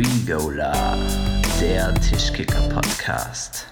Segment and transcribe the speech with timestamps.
[0.00, 0.72] Regola,
[1.60, 3.66] der Tischkicker-Podcast.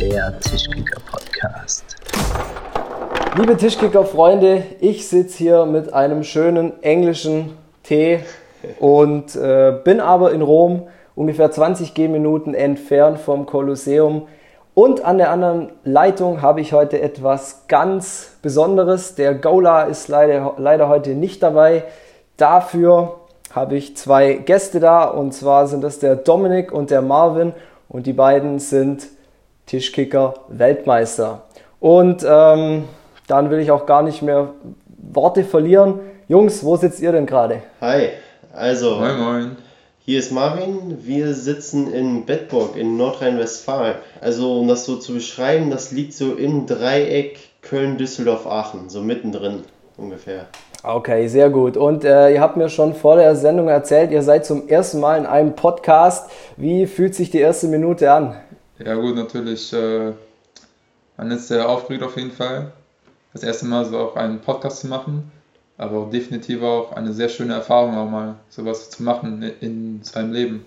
[0.00, 1.96] Der Tischkicker-Podcast.
[3.36, 8.20] Liebe Tischkicker-Freunde, ich sitze hier mit einem schönen englischen Tee
[8.78, 10.86] und äh, bin aber in Rom,
[11.16, 14.28] ungefähr 20 Gehminuten entfernt vom Kolosseum.
[14.74, 19.16] Und an der anderen Leitung habe ich heute etwas ganz Besonderes.
[19.16, 21.82] Der Gola ist leider, leider heute nicht dabei.
[22.36, 23.16] Dafür
[23.54, 27.52] habe ich zwei Gäste da und zwar sind das der Dominik und der Marvin
[27.88, 29.08] und die beiden sind
[29.66, 31.42] Tischkicker Weltmeister.
[31.80, 32.84] Und ähm,
[33.26, 34.50] dann will ich auch gar nicht mehr
[35.12, 36.00] Worte verlieren.
[36.28, 37.62] Jungs, wo sitzt ihr denn gerade?
[37.80, 38.08] Hi,
[38.52, 39.56] also Moin, moin.
[40.04, 40.98] hier ist Marvin.
[41.06, 43.96] Wir sitzen in Bedburg in Nordrhein-Westfalen.
[44.20, 49.64] Also um das so zu beschreiben, das liegt so im Dreieck Köln-Düsseldorf-Aachen, so mittendrin
[49.96, 50.46] ungefähr.
[50.82, 51.76] Okay, sehr gut.
[51.76, 55.18] Und äh, ihr habt mir schon vor der Sendung erzählt, ihr seid zum ersten Mal
[55.18, 56.30] in einem Podcast.
[56.56, 58.36] Wie fühlt sich die erste Minute an?
[58.78, 60.12] Ja gut, natürlich, äh,
[61.16, 62.70] man ist sehr aufgeregt auf jeden Fall.
[63.32, 65.32] Das erste Mal so auch einen Podcast zu machen,
[65.76, 70.32] aber auch definitiv auch eine sehr schöne Erfahrung auch mal sowas zu machen in seinem
[70.32, 70.64] Leben.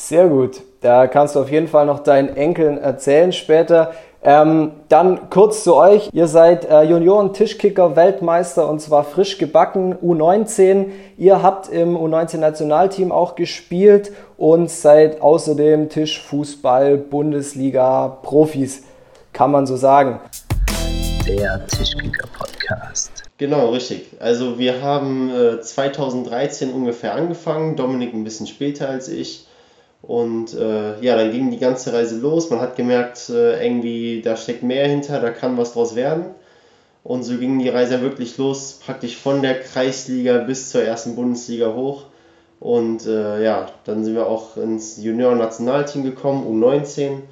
[0.00, 0.62] Sehr gut.
[0.80, 3.92] Da kannst du auf jeden Fall noch deinen Enkeln erzählen später.
[4.22, 6.08] Ähm, dann kurz zu euch.
[6.14, 10.86] Ihr seid äh, Junioren-Tischkicker-Weltmeister und zwar frisch gebacken U19.
[11.18, 18.84] Ihr habt im U19-Nationalteam auch gespielt und seid außerdem Tischfußball-Bundesliga-Profis,
[19.34, 20.18] kann man so sagen.
[21.28, 23.24] Der Tischkicker-Podcast.
[23.36, 24.06] Genau, richtig.
[24.18, 29.46] Also wir haben äh, 2013 ungefähr angefangen, Dominik ein bisschen später als ich.
[30.02, 32.50] Und äh, ja, dann ging die ganze Reise los.
[32.50, 36.26] Man hat gemerkt, äh, irgendwie, da steckt mehr hinter, da kann was draus werden.
[37.02, 41.74] Und so ging die Reise wirklich los, praktisch von der Kreisliga bis zur ersten Bundesliga
[41.74, 42.04] hoch.
[42.60, 47.22] Und äh, ja, dann sind wir auch ins Junior-Nationalteam gekommen, U19,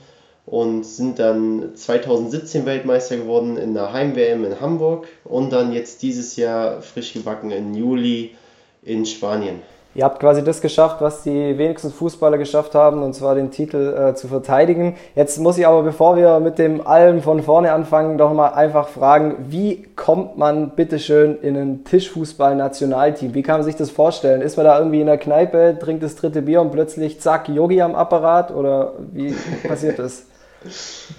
[0.47, 6.37] und sind dann 2017 Weltmeister geworden in der Heim-WM in Hamburg und dann jetzt dieses
[6.37, 8.35] Jahr frisch gebacken im Juli
[8.83, 9.61] in Spanien.
[9.95, 13.95] Ihr habt quasi das geschafft, was die wenigsten Fußballer geschafft haben, und zwar den Titel
[13.97, 14.97] äh, zu verteidigen.
[15.17, 18.89] Jetzt muss ich aber, bevor wir mit dem Allem von vorne anfangen, doch mal einfach
[18.89, 23.35] fragen, wie kommt man bitteschön in ein Tischfußball-Nationalteam?
[23.35, 24.43] Wie kann man sich das vorstellen?
[24.43, 27.81] Ist man da irgendwie in der Kneipe, trinkt das dritte Bier und plötzlich zack, Yogi
[27.81, 28.51] am Apparat?
[28.53, 29.35] Oder wie
[29.67, 30.25] passiert das?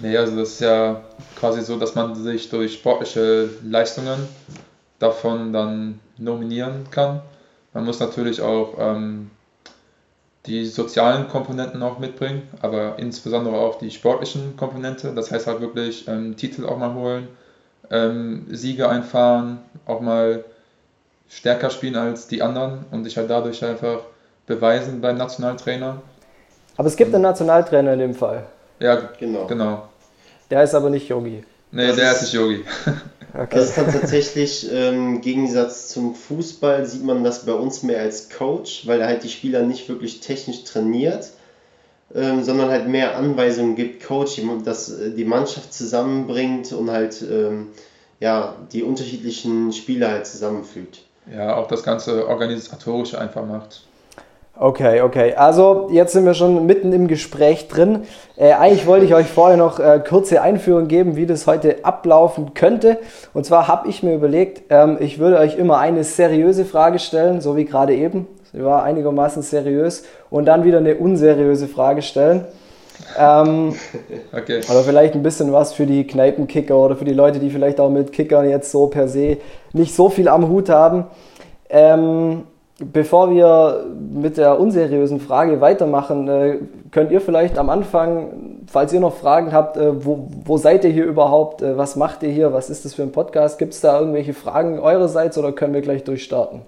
[0.02, 1.00] Nee, also das ist ja
[1.34, 4.28] quasi so, dass man sich durch sportliche Leistungen
[4.98, 7.22] davon dann nominieren kann.
[7.72, 9.30] Man muss natürlich auch ähm,
[10.46, 15.12] die sozialen Komponenten auch mitbringen, aber insbesondere auch die sportlichen Komponente.
[15.14, 17.28] Das heißt halt wirklich ähm, Titel auch mal holen,
[17.90, 20.44] ähm, Siege einfahren, auch mal
[21.28, 24.00] stärker spielen als die anderen und sich halt dadurch einfach
[24.46, 26.02] beweisen beim Nationaltrainer.
[26.76, 28.44] Aber es gibt einen Nationaltrainer in dem Fall.
[28.80, 29.46] Ja, Genau.
[29.46, 29.88] genau.
[30.50, 31.44] Der ist aber nicht Yogi.
[31.70, 32.64] Nee, Das der ist- ist nicht Yogi.
[33.32, 33.60] Das Okay.
[33.60, 38.28] ist dann tatsächlich ähm, im Gegensatz zum Fußball sieht man das bei uns mehr als
[38.28, 41.30] Coach, weil er halt die Spieler nicht wirklich technisch trainiert,
[42.14, 47.68] ähm, sondern halt mehr Anweisungen gibt, Coach, dass äh, die Mannschaft zusammenbringt und halt ähm,
[48.20, 51.02] ja, die unterschiedlichen Spieler halt zusammenfügt.
[51.26, 53.89] Ja, auch das ganze Organisatorische einfach macht.
[54.58, 55.34] Okay, okay.
[55.34, 58.02] Also jetzt sind wir schon mitten im Gespräch drin.
[58.36, 62.52] Äh, eigentlich wollte ich euch vorher noch äh, kurze Einführung geben, wie das heute ablaufen
[62.52, 62.98] könnte.
[63.32, 67.40] Und zwar habe ich mir überlegt, ähm, ich würde euch immer eine seriöse Frage stellen,
[67.40, 68.26] so wie gerade eben.
[68.52, 70.04] Sie war einigermaßen seriös.
[70.28, 72.44] Und dann wieder eine unseriöse Frage stellen.
[73.18, 73.74] Ähm,
[74.36, 74.60] Okay.
[74.70, 77.88] oder vielleicht ein bisschen was für die Kneipenkicker oder für die Leute, die vielleicht auch
[77.88, 79.38] mit Kickern jetzt so per se
[79.72, 81.06] nicht so viel am Hut haben.
[81.70, 82.42] Ähm,
[82.80, 86.58] bevor wir mit der unseriösen Frage weitermachen, äh,
[86.90, 90.90] könnt ihr vielleicht am Anfang, falls ihr noch Fragen habt, äh, wo, wo seid ihr
[90.90, 91.62] hier überhaupt?
[91.62, 92.52] Äh, was macht ihr hier?
[92.52, 93.58] Was ist das für ein Podcast?
[93.58, 96.62] Gibt es da irgendwelche Fragen eurerseits oder können wir gleich durchstarten?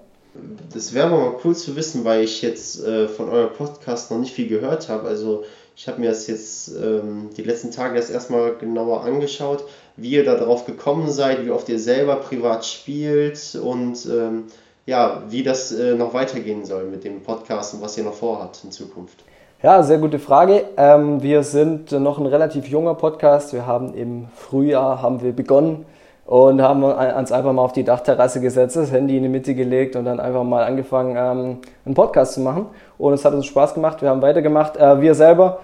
[0.73, 2.83] Das wäre mal cool zu wissen, weil ich jetzt
[3.15, 5.07] von eurem Podcast noch nicht viel gehört habe.
[5.07, 5.43] Also
[5.75, 9.63] ich habe mir das jetzt ähm, die letzten Tage erst erstmal genauer angeschaut,
[9.95, 14.45] wie ihr da drauf gekommen seid, wie oft ihr selber privat spielt und ähm,
[14.85, 18.61] ja, wie das äh, noch weitergehen soll mit dem Podcast und was ihr noch vorhabt
[18.63, 19.23] in Zukunft.
[19.61, 20.65] Ja, sehr gute Frage.
[20.75, 23.53] Ähm, wir sind noch ein relativ junger Podcast.
[23.53, 25.85] Wir haben im Frühjahr haben wir begonnen
[26.25, 29.95] und haben uns einfach mal auf die Dachterrasse gesetzt, das Handy in die Mitte gelegt
[29.95, 32.67] und dann einfach mal angefangen, ähm, einen Podcast zu machen.
[32.97, 34.01] Und es hat uns Spaß gemacht.
[34.01, 34.75] Wir haben weitergemacht.
[34.75, 35.59] Äh, wir selber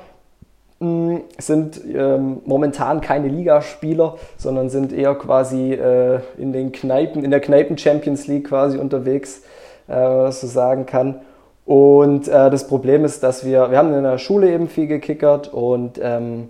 [0.80, 7.42] sind ähm, momentan keine Ligaspieler, sondern sind eher quasi äh, in den Kneipen, in der
[7.42, 9.44] Kneipen Champions League quasi unterwegs,
[9.88, 11.22] äh, wenn man das so sagen kann.
[11.66, 15.54] Und äh, das Problem ist, dass wir, wir haben in der Schule eben viel gekickert
[15.54, 16.50] und ähm,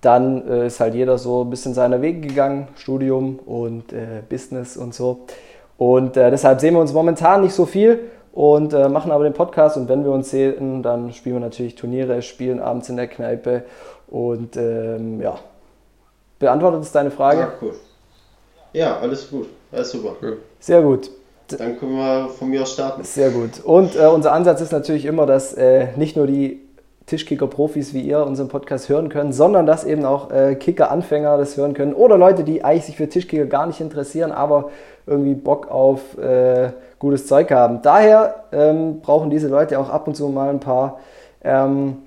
[0.00, 4.76] dann äh, ist halt jeder so ein bisschen seiner Wege gegangen, Studium und äh, Business
[4.76, 5.20] und so.
[5.76, 8.00] Und äh, deshalb sehen wir uns momentan nicht so viel
[8.32, 9.76] und äh, machen aber den Podcast.
[9.76, 13.64] Und wenn wir uns sehen, dann spielen wir natürlich Turniere, spielen abends in der Kneipe.
[14.08, 15.38] Und ähm, ja,
[16.38, 17.40] beantwortet es deine Frage?
[17.40, 17.74] Ja, cool.
[18.72, 19.48] Ja, alles gut.
[19.72, 20.16] Alles super.
[20.60, 21.10] Sehr gut.
[21.48, 23.02] Dann können wir von mir aus starten.
[23.04, 23.64] Sehr gut.
[23.64, 26.60] Und äh, unser Ansatz ist natürlich immer, dass äh, nicht nur die
[27.06, 31.72] Tischkicker-Profis wie ihr unseren Podcast hören können, sondern dass eben auch äh, Kicker-Anfänger das hören
[31.72, 34.70] können oder Leute, die eigentlich sich für Tischkicker gar nicht interessieren, aber
[35.06, 37.82] irgendwie Bock auf äh, gutes Zeug haben.
[37.82, 40.98] Daher ähm, brauchen diese Leute auch ab und zu mal ein paar
[41.42, 41.98] ähm,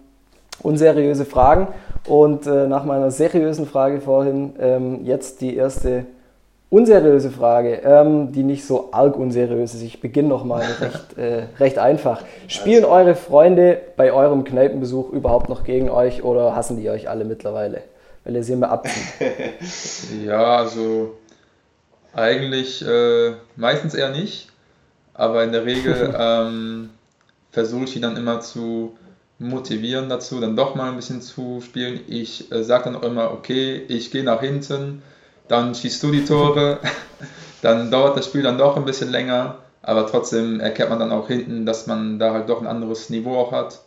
[0.61, 1.67] unseriöse Fragen.
[2.07, 6.05] Und äh, nach meiner seriösen Frage vorhin ähm, jetzt die erste
[6.71, 9.83] unseriöse Frage, ähm, die nicht so arg unseriös ist.
[9.83, 12.23] Ich beginne nochmal recht, äh, recht einfach.
[12.47, 17.25] Spielen eure Freunde bei eurem Kneipenbesuch überhaupt noch gegen euch oder hassen die euch alle
[17.25, 17.81] mittlerweile?
[18.23, 19.13] Weil ihr sie immer abzieht.
[20.25, 21.17] ja, also
[22.13, 24.50] eigentlich äh, meistens eher nicht,
[25.21, 26.89] aber in der Regel ähm,
[27.51, 28.97] versuche ich die dann immer zu
[29.37, 31.99] motivieren dazu, dann doch mal ein bisschen zu spielen.
[32.07, 35.03] Ich äh, sage dann auch immer, okay, ich gehe nach hinten,
[35.47, 36.79] dann schießt du die Tore,
[37.61, 41.27] dann dauert das Spiel dann doch ein bisschen länger, aber trotzdem erkennt man dann auch
[41.27, 43.79] hinten, dass man da halt doch ein anderes Niveau auch hat.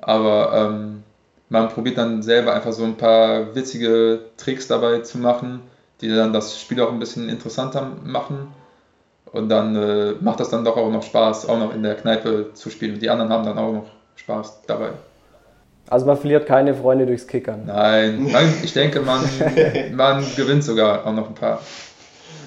[0.00, 1.04] Aber ähm,
[1.48, 5.60] man probiert dann selber einfach so ein paar witzige Tricks dabei zu machen,
[6.00, 8.48] die dann das Spiel auch ein bisschen interessanter machen.
[9.32, 12.50] Und dann äh, macht das dann doch auch noch Spaß, auch noch in der Kneipe
[12.54, 12.94] zu spielen.
[12.94, 13.86] Und die anderen haben dann auch noch
[14.16, 14.90] Spaß dabei.
[15.88, 17.64] Also man verliert keine Freunde durchs Kickern.
[17.66, 19.20] Nein, man, ich denke, man,
[19.92, 21.60] man gewinnt sogar auch noch ein paar.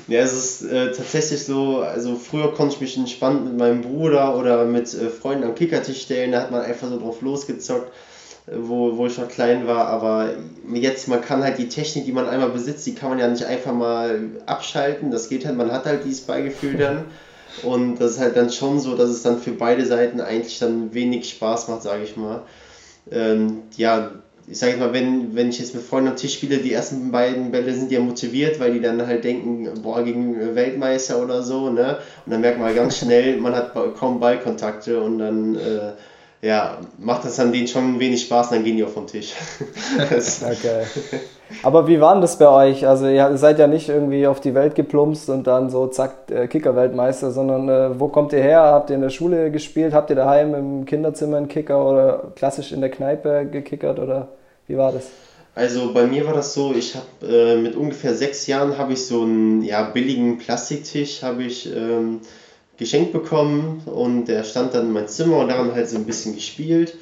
[0.07, 4.37] Ja, es ist äh, tatsächlich so, also früher konnte ich mich entspannt mit meinem Bruder
[4.37, 7.89] oder mit äh, Freunden am Kickertisch stellen, da hat man einfach so drauf losgezockt,
[8.47, 10.31] wo, wo ich noch klein war, aber
[10.73, 13.45] jetzt, man kann halt die Technik, die man einmal besitzt, die kann man ja nicht
[13.45, 17.05] einfach mal abschalten, das geht halt, man hat halt dieses Beigefühl dann.
[17.61, 20.93] Und das ist halt dann schon so, dass es dann für beide Seiten eigentlich dann
[20.93, 22.41] wenig Spaß macht, sage ich mal.
[23.11, 24.09] Ähm, ja,
[24.47, 27.51] ich sage mal, wenn, wenn ich jetzt mit Freunden am Tisch spiele, die ersten beiden
[27.51, 31.99] Bälle sind ja motiviert, weil die dann halt denken, boah, gegen Weltmeister oder so, ne?
[32.25, 35.93] Und dann merkt man halt ganz schnell, man hat kaum Ballkontakte und dann äh,
[36.43, 39.33] ja, macht das dann denen schon wenig Spaß, dann gehen die auch vom Tisch.
[39.97, 40.83] okay.
[41.63, 42.85] Aber wie war denn das bei euch?
[42.85, 46.47] Also ihr seid ja nicht irgendwie auf die Welt geplumpst und dann so zack, äh,
[46.47, 48.61] Kicker-Weltmeister, sondern äh, wo kommt ihr her?
[48.61, 49.93] Habt ihr in der Schule gespielt?
[49.93, 54.27] Habt ihr daheim im Kinderzimmer einen Kicker oder klassisch in der Kneipe gekickert oder
[54.67, 55.05] wie war das?
[55.55, 59.05] Also bei mir war das so, ich habe äh, mit ungefähr sechs Jahren habe ich
[59.05, 61.73] so einen ja, billigen Plastiktisch, habe ich...
[61.73, 62.19] Ähm,
[62.77, 66.35] geschenkt bekommen und der stand dann in meinem Zimmer und daran halt so ein bisschen
[66.35, 66.95] gespielt.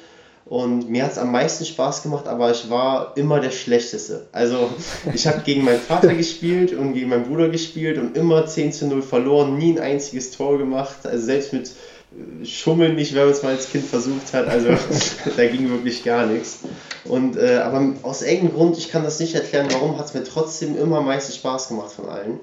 [0.44, 4.26] Und mir hat es am meisten Spaß gemacht, aber ich war immer der Schlechteste.
[4.32, 4.68] Also
[5.14, 8.86] ich habe gegen meinen Vater gespielt und gegen meinen Bruder gespielt und immer 10 zu
[8.86, 11.06] 0 verloren, nie ein einziges Tor gemacht.
[11.06, 14.48] Also selbst mit äh, Schummeln nicht, wenn man es mal als Kind versucht hat.
[14.48, 14.70] Also
[15.36, 16.58] da ging wirklich gar nichts.
[17.04, 20.24] Und, äh, aber aus irgendeinem Grund, ich kann das nicht erklären, warum, hat es mir
[20.24, 22.40] trotzdem immer am meisten Spaß gemacht von allen.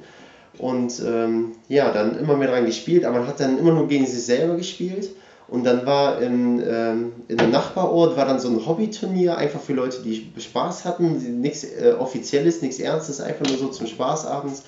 [0.60, 4.06] Und ähm, ja, dann immer mehr dran gespielt, aber man hat dann immer nur gegen
[4.06, 5.10] sich selber gespielt.
[5.48, 9.74] Und dann war in, ähm, in einem Nachbarort war dann so ein Hobbyturnier, einfach für
[9.74, 14.64] Leute, die Spaß hatten, nichts äh, Offizielles, nichts Ernstes, einfach nur so zum Spaß abends.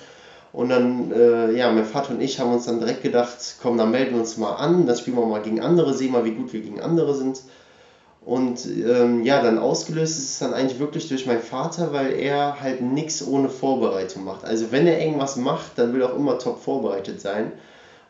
[0.52, 3.90] Und dann, äh, ja, mein Vater und ich haben uns dann direkt gedacht, komm, dann
[3.90, 6.52] melden wir uns mal an, dann spielen wir mal gegen andere, sehen mal, wie gut
[6.52, 7.42] wir gegen andere sind.
[8.24, 12.60] Und ähm, ja, dann ausgelöst ist es dann eigentlich wirklich durch meinen Vater, weil er
[12.60, 14.44] halt nichts ohne Vorbereitung macht.
[14.44, 17.52] Also wenn er irgendwas macht, dann will er auch immer top vorbereitet sein.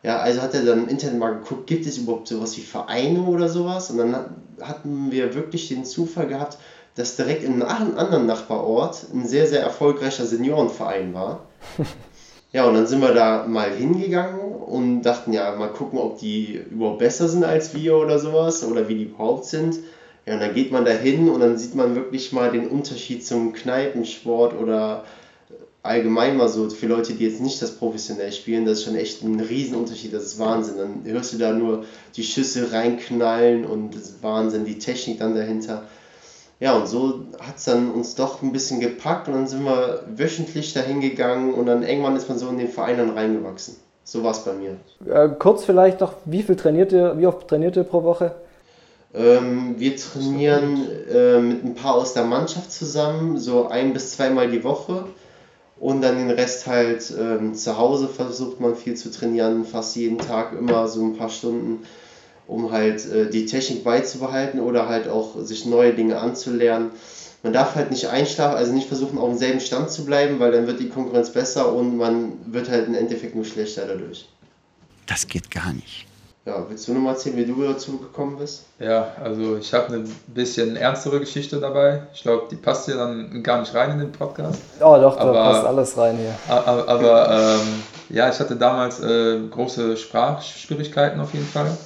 [0.03, 3.23] Ja, also hat er dann im Internet mal geguckt, gibt es überhaupt sowas wie Vereine
[3.23, 3.89] oder sowas?
[3.89, 6.57] Und dann hatten wir wirklich den Zufall gehabt,
[6.95, 11.45] dass direkt in einem anderen Nachbarort ein sehr, sehr erfolgreicher Seniorenverein war.
[12.53, 16.61] Ja, und dann sind wir da mal hingegangen und dachten, ja, mal gucken, ob die
[16.69, 19.79] überhaupt besser sind als wir oder sowas oder wie die überhaupt sind.
[20.25, 23.25] Ja, und dann geht man da hin und dann sieht man wirklich mal den Unterschied
[23.25, 25.03] zum Kneipensport oder
[25.83, 29.21] allgemein mal so für Leute, die jetzt nicht das professionell spielen, das ist schon echt
[29.21, 30.77] ein Riesenunterschied, das ist Wahnsinn.
[30.77, 31.83] Dann hörst du da nur
[32.15, 35.83] die Schüsse reinknallen und das ist Wahnsinn, die Technik dann dahinter.
[36.61, 40.05] Ja, und so hat es dann uns doch ein bisschen gepackt und dann sind wir
[40.15, 43.75] wöchentlich dahin gegangen und dann irgendwann ist man so in den Verein dann reingewachsen.
[44.05, 44.77] So war es bei mir.
[45.05, 48.35] Äh, kurz vielleicht noch, wie viel trainiert ihr, wie oft trainiert ihr pro Woche?
[49.15, 54.49] Ähm, wir trainieren äh, mit ein paar aus der Mannschaft zusammen, so ein bis zweimal
[54.49, 55.05] die Woche.
[55.79, 60.17] Und dann den Rest halt ähm, zu Hause versucht man viel zu trainieren, fast jeden
[60.17, 61.85] Tag immer so ein paar Stunden.
[62.47, 66.91] um halt äh, die Technik beizubehalten oder halt auch sich neue Dinge anzulernen.
[67.41, 70.67] Man darf halt nicht einschlafen, also nicht versuchen auf demselben Stand zu bleiben, weil dann
[70.67, 74.29] wird die Konkurrenz besser und man wird halt im Endeffekt nur schlechter dadurch.
[75.05, 76.05] Das geht gar nicht.
[76.45, 78.65] Ja, willst du nochmal erzählen, wie du dazu gekommen bist?
[78.77, 82.01] Ja, also ich habe eine bisschen ernstere Geschichte dabei.
[82.13, 84.61] Ich glaube, die passt hier dann gar nicht rein in den Podcast.
[84.81, 86.35] Oh doch, da Aber- passt alles rein hier.
[86.49, 91.77] Aber, aber ähm, ja, ich hatte damals äh, große Sprachschwierigkeiten auf jeden Fall.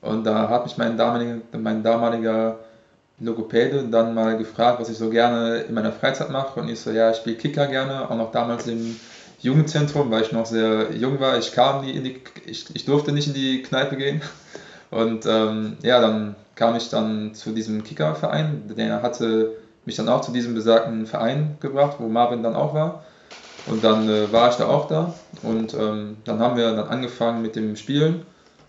[0.00, 2.56] Und da hat mich mein damaliger, mein damaliger
[3.18, 6.60] Logopäde dann mal gefragt, was ich so gerne in meiner Freizeit mache.
[6.60, 8.94] Und ich so, ja, ich spiele Kicker gerne, auch noch damals im
[9.40, 11.38] Jugendzentrum, weil ich noch sehr jung war.
[11.38, 14.20] Ich kam nie in die, ich, ich durfte nicht in die Kneipe gehen.
[14.90, 18.62] Und ähm, ja, dann kam ich dann zu diesem Kickerverein.
[18.76, 19.52] Der hatte
[19.84, 23.04] mich dann auch zu diesem besagten Verein gebracht, wo Marvin dann auch war.
[23.66, 27.42] Und dann äh, war ich da auch da und ähm, dann haben wir dann angefangen
[27.42, 28.22] mit dem Spielen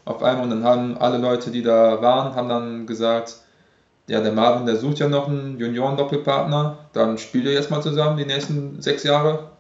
[0.04, 3.38] auf einmal und dann haben alle Leute, die da waren, haben dann gesagt,
[4.08, 8.18] ja, der Marvin, der sucht ja noch einen Junioren-Doppelpartner, dann spielt ihr jetzt mal zusammen
[8.18, 9.52] die nächsten sechs Jahre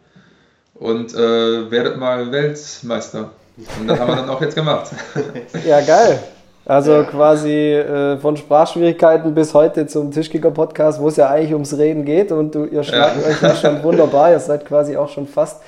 [0.80, 3.32] und äh, werdet mal Weltmeister.
[3.80, 4.90] Und das haben wir dann auch jetzt gemacht.
[5.68, 6.20] Ja, geil.
[6.66, 7.04] Also Ja.
[7.04, 12.32] quasi äh, von Sprachschwierigkeiten bis heute zum Tischkicker-Podcast, wo es ja eigentlich ums Reden geht
[12.32, 14.32] und du, ihr schlagt euch ja schon wunderbar.
[14.32, 15.62] Ihr seid quasi auch schon fast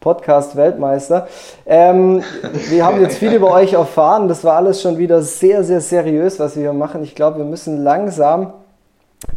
[0.00, 1.26] Podcast-Weltmeister.
[1.66, 2.22] Ähm,
[2.70, 4.28] wir haben jetzt viel über euch erfahren.
[4.28, 7.02] Das war alles schon wieder sehr, sehr seriös, was wir hier machen.
[7.02, 8.52] Ich glaube, wir müssen langsam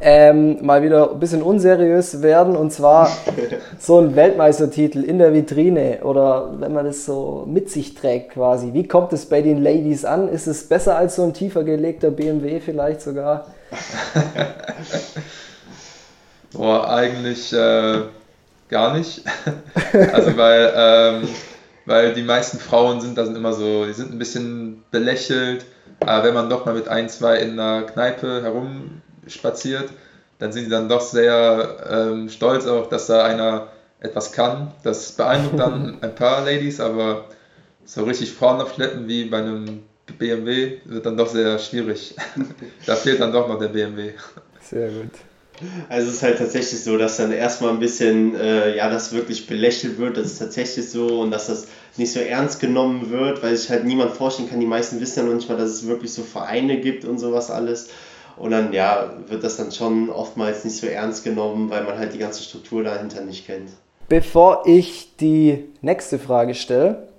[0.01, 3.11] ähm, mal wieder ein bisschen unseriös werden und zwar
[3.79, 8.73] so ein Weltmeistertitel in der Vitrine oder wenn man das so mit sich trägt quasi.
[8.73, 10.29] Wie kommt es bei den Ladies an?
[10.29, 13.47] Ist es besser als so ein tiefer gelegter BMW vielleicht sogar?
[16.53, 18.01] Boah, eigentlich äh,
[18.69, 19.23] gar nicht.
[20.13, 21.27] Also weil, ähm,
[21.85, 25.65] weil die meisten Frauen sind da sind immer so, die sind ein bisschen belächelt.
[26.01, 28.43] Aber wenn man doch mal mit ein, zwei in der Kneipe
[29.29, 29.89] herumspaziert,
[30.39, 33.67] dann sind die dann doch sehr ähm, stolz auch, dass da einer
[33.99, 34.71] etwas kann.
[34.83, 37.25] Das beeindruckt dann ein paar Ladies, aber
[37.85, 39.83] so richtig Frauenaufschleppen wie bei einem
[40.17, 42.15] BMW wird dann doch sehr schwierig.
[42.85, 44.13] da fehlt dann doch noch der BMW.
[44.61, 45.11] Sehr gut.
[45.89, 49.45] Also es ist halt tatsächlich so, dass dann erstmal ein bisschen, äh, ja, das wirklich
[49.45, 51.67] belächelt wird, das ist tatsächlich so und dass das
[51.97, 55.25] nicht so ernst genommen wird, weil sich halt niemand vorstellen kann, die meisten wissen ja
[55.25, 57.89] noch nicht mal, dass es wirklich so Vereine gibt und sowas alles.
[58.39, 62.13] Und dann, ja, wird das dann schon oftmals nicht so ernst genommen, weil man halt
[62.13, 63.69] die ganze Struktur dahinter nicht kennt.
[64.07, 67.09] Bevor ich die nächste Frage stelle,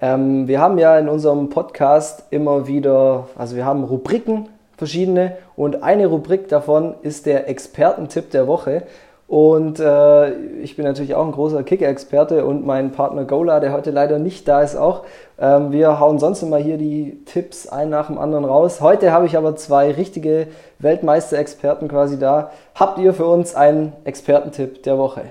[0.00, 5.82] ähm, wir haben ja in unserem Podcast immer wieder, also wir haben Rubriken, verschiedene, und
[5.82, 8.84] eine Rubrik davon ist der Expertentipp der Woche.
[9.30, 13.92] Und äh, ich bin natürlich auch ein großer Kicker-Experte und mein Partner Gola, der heute
[13.92, 15.04] leider nicht da ist, auch.
[15.38, 18.80] Ähm, wir hauen sonst immer hier die Tipps ein nach dem anderen raus.
[18.80, 20.48] Heute habe ich aber zwei richtige
[20.80, 22.50] Weltmeister-Experten quasi da.
[22.74, 25.22] Habt ihr für uns einen Expertentipp der Woche?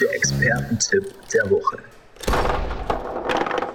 [0.00, 1.78] Der Expertentipp der Woche.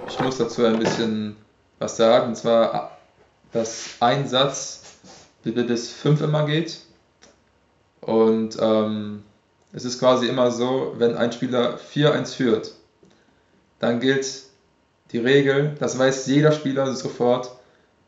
[0.08, 1.36] Ich muss dazu ein bisschen
[1.80, 2.96] was sagen, und zwar,
[3.52, 4.82] dass ein Satz
[5.42, 6.78] bis fünf immer geht.
[8.00, 9.24] Und ähm,
[9.72, 12.74] es ist quasi immer so, wenn ein Spieler 4-1 führt,
[13.78, 14.42] dann gilt
[15.12, 17.50] die Regel, das weiß jeder Spieler sofort,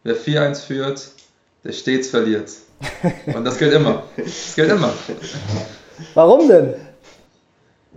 [0.05, 1.09] wer 4-1 führt,
[1.65, 2.53] der stets verliert.
[3.35, 4.03] Und das gilt immer.
[4.17, 4.93] Das gilt immer.
[6.15, 6.75] Warum denn?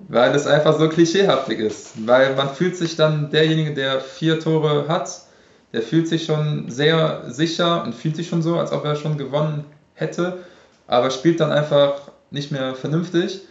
[0.07, 2.07] Weil es einfach so klischeehaftig ist.
[2.07, 5.24] Weil man fühlt sich dann, derjenige, der vier Tore hat,
[5.75, 9.17] der fühlt sich schon sehr sicher und fühlt sich schon so, als ob er schon
[9.17, 10.39] gewonnen hätte,
[10.87, 11.99] aber spielt dann einfach
[12.31, 13.41] nicht mehr vernünftig.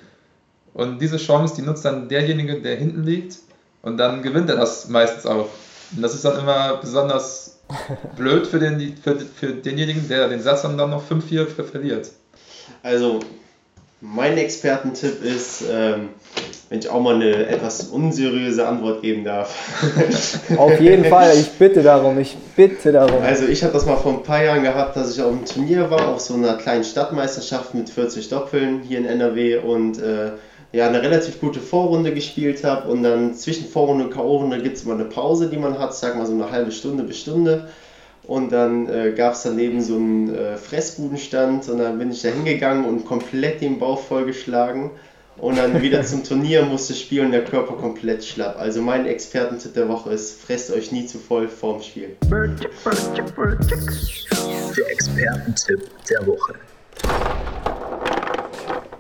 [0.73, 3.37] Und diese Chance, die nutzt dann derjenige, der hinten liegt,
[3.83, 5.51] und dann gewinnt er das meistens auch.
[5.95, 7.59] Und das ist dann immer besonders
[8.17, 12.11] blöd für, den, für, für denjenigen, der den Satz dann, dann noch 5-4 ver- verliert.
[12.83, 13.21] Also,
[14.01, 16.09] mein Expertentipp ist, ähm,
[16.75, 19.55] wenn ich auch mal eine etwas unseriöse Antwort geben darf.
[20.57, 23.23] Auf jeden Fall, ich bitte darum, ich bitte darum.
[23.23, 25.89] Also ich habe das mal vor ein paar Jahren gehabt, dass ich auf einem Turnier
[25.89, 30.33] war, auf so einer kleinen Stadtmeisterschaft mit 40 Doppeln hier in NRW und äh,
[30.73, 34.83] ja, eine relativ gute Vorrunde gespielt habe und dann zwischen Vorrunde und K.O.-Runde gibt es
[34.83, 37.69] immer eine Pause, die man hat, sag mal so eine halbe Stunde bis Stunde.
[38.25, 42.31] Und dann äh, gab es daneben so einen äh, Fressbudenstand und dann bin ich da
[42.31, 44.91] hingegangen und komplett den Bauch vollgeschlagen.
[45.37, 48.57] Und dann wieder zum Turnier musste spielen, der Körper komplett schlapp.
[48.59, 52.17] Also mein Expertentipp der Woche ist, fresst euch nie zu voll vorm Spiel.
[52.31, 52.41] Der
[54.91, 56.55] Expertentipp der Woche.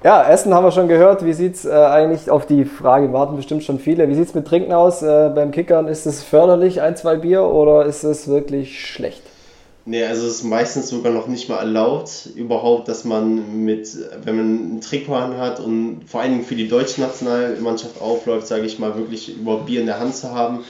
[0.02, 1.24] Ja, Essen haben wir schon gehört.
[1.24, 4.34] Wie sieht es äh, eigentlich, auf die Frage warten bestimmt schon viele, wie sieht es
[4.34, 5.88] mit Trinken aus äh, beim Kickern?
[5.88, 9.22] Ist es förderlich, ein, zwei Bier, oder ist es wirklich schlecht?
[9.86, 13.88] Nee, also es ist meistens sogar noch nicht mal erlaubt, überhaupt, dass man mit,
[14.24, 18.64] wenn man ein Trikot hat und vor allen Dingen für die deutsche Nationalmannschaft aufläuft, sage
[18.64, 20.64] ich mal, wirklich überhaupt Bier in der Hand zu haben.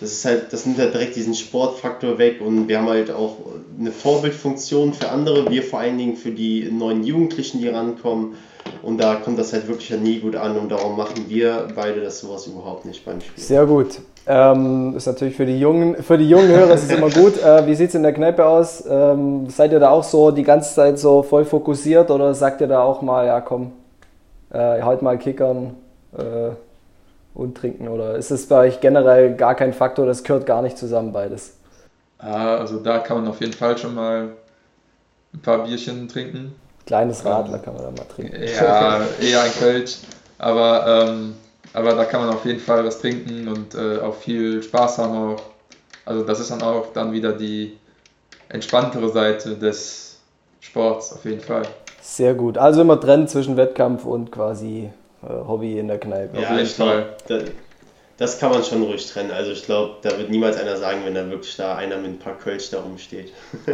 [0.00, 3.38] Das ist halt, das nimmt halt direkt diesen Sportfaktor weg und wir haben halt auch
[3.78, 8.36] eine Vorbildfunktion für andere, wir vor allen Dingen für die neuen Jugendlichen, die rankommen.
[8.82, 12.20] Und da kommt das halt wirklich nie gut an und darum machen wir beide das
[12.20, 13.42] sowas überhaupt nicht beim Spiel.
[13.42, 14.00] Sehr gut.
[14.26, 17.42] Ähm, ist natürlich für die jungen, für die jungen Hörer ist es immer gut.
[17.42, 18.84] Äh, wie sieht es in der Kneipe aus?
[18.88, 22.68] Ähm, seid ihr da auch so die ganze Zeit so voll fokussiert oder sagt ihr
[22.68, 23.72] da auch mal, ja komm,
[24.50, 25.74] äh, halt mal kickern
[26.16, 26.50] äh,
[27.34, 27.88] und trinken?
[27.88, 31.54] Oder ist es bei euch generell gar kein Faktor, das gehört gar nicht zusammen beides?
[32.18, 34.28] Also da kann man auf jeden Fall schon mal
[35.32, 36.54] ein paar Bierchen trinken.
[36.86, 38.36] Kleines Radler kann man da mal trinken.
[38.42, 39.98] Ja, eher ein Kölsch.
[40.38, 41.34] Aber, ähm,
[41.72, 45.34] aber da kann man auf jeden Fall was trinken und äh, auch viel Spaß haben
[45.34, 45.42] auch.
[46.04, 47.78] Also das ist dann auch dann wieder die
[48.48, 50.18] entspanntere Seite des
[50.60, 51.62] Sports auf jeden Fall.
[52.00, 52.58] Sehr gut.
[52.58, 54.90] Also immer trennen zwischen Wettkampf und quasi
[55.22, 56.40] äh, Hobby in der Kneipe.
[56.40, 57.38] Ja, jeden ich glaube, Fall.
[57.44, 57.50] da,
[58.16, 59.30] das kann man schon ruhig trennen.
[59.30, 62.18] Also ich glaube, da wird niemals einer sagen, wenn da wirklich da einer mit ein
[62.18, 63.32] paar Kölsch da rumsteht.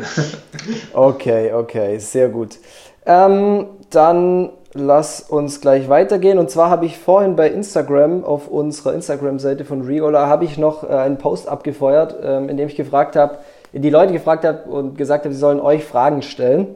[0.92, 2.58] Okay, okay, sehr gut.
[3.04, 6.38] Ähm, dann lass uns gleich weitergehen.
[6.38, 10.84] Und zwar habe ich vorhin bei Instagram auf unserer Instagram-Seite von Regola habe ich noch
[10.84, 13.38] äh, einen Post abgefeuert, ähm, in dem ich gefragt habe,
[13.72, 16.68] die Leute gefragt habe und gesagt habe, sie sollen euch Fragen stellen.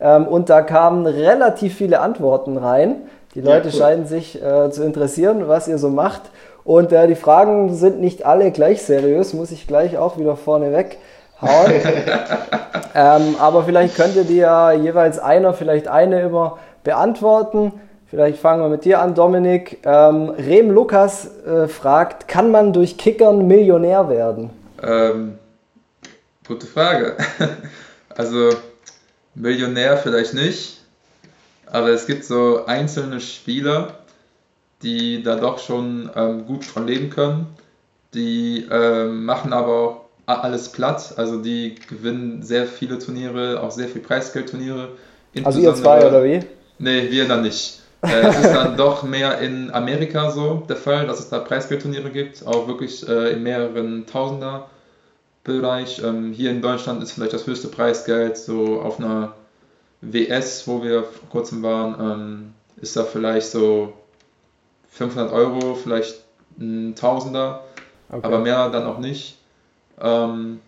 [0.00, 3.02] Ähm, und da kamen relativ viele Antworten rein.
[3.34, 3.74] Die Ja, Leute cool.
[3.74, 6.22] scheinen sich äh, zu interessieren, was ihr so macht.
[6.64, 10.72] Und äh, die Fragen sind nicht alle gleich seriös, muss ich gleich auch wieder vorne
[11.40, 11.72] weghauen.
[12.94, 17.72] Ähm, aber vielleicht könntet ihr ja jeweils einer, vielleicht eine immer beantworten.
[18.10, 19.78] Vielleicht fangen wir mit dir an, Dominik.
[19.84, 24.50] Ähm, Rem Lukas äh, fragt, kann man durch Kickern Millionär werden?
[24.82, 25.38] Ähm,
[26.46, 27.16] gute Frage.
[28.16, 28.50] Also
[29.36, 30.80] Millionär vielleicht nicht,
[31.66, 33.98] aber es gibt so einzelne Spieler,
[34.82, 37.46] die da doch schon ähm, gut von leben können.
[38.12, 43.88] Die ähm, machen aber auch alles platt, also die gewinnen sehr viele Turniere, auch sehr
[43.88, 44.90] viel Preisgeldturniere.
[45.42, 46.40] Also ihr zwei oder wie?
[46.78, 47.80] Nee, wir dann nicht.
[48.02, 52.10] Äh, es ist dann doch mehr in Amerika so der Fall, dass es da Preisgeldturniere
[52.10, 54.68] gibt, auch wirklich äh, in mehreren Tausender
[55.44, 56.02] Bereich.
[56.04, 59.34] Ähm, hier in Deutschland ist vielleicht das höchste Preisgeld so auf einer
[60.02, 63.94] WS, wo wir vor kurzem waren, ähm, ist da vielleicht so
[64.90, 66.22] 500 Euro, vielleicht
[66.60, 67.64] ein Tausender,
[68.10, 68.20] Okay.
[68.22, 69.37] aber mehr dann auch nicht.
[70.00, 70.60] Ähm,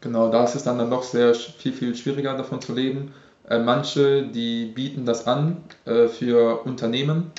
[0.00, 3.12] genau, da ist es dann, dann doch sehr viel, viel schwieriger davon zu leben.
[3.48, 7.32] Äh, manche, die bieten das an äh, für Unternehmen,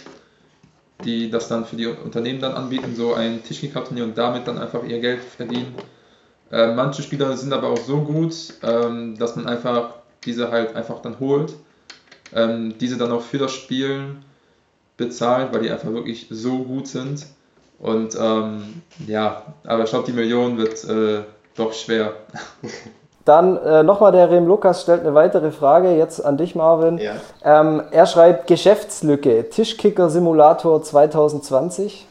[1.03, 4.83] die das dann für die Unternehmen dann anbieten, so ein Tischkicker-Turnier und damit dann einfach
[4.83, 5.75] ihr Geld verdienen.
[6.51, 9.95] Äh, manche Spieler sind aber auch so gut, ähm, dass man einfach
[10.25, 11.53] diese halt einfach dann holt,
[12.33, 14.15] ähm, diese dann auch für das Spiel
[14.97, 17.25] bezahlt, weil die einfach wirklich so gut sind.
[17.81, 21.23] Und ähm, ja, aber ich glaube, die Million wird äh,
[21.55, 22.13] doch schwer.
[23.25, 26.97] Dann äh, nochmal der Rem Lukas stellt eine weitere Frage, jetzt an dich Marvin.
[26.97, 27.13] Ja.
[27.43, 32.07] Ähm, er schreibt Geschäftslücke, Tischkicker Simulator 2020.